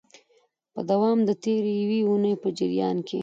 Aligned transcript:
په 0.73 0.81
دوام 0.89 1.19
د 1.27 1.29
تیري 1.43 1.73
یوې 1.83 1.99
اونۍ 2.09 2.33
په 2.41 2.47
جریان 2.57 2.97
کي 3.07 3.19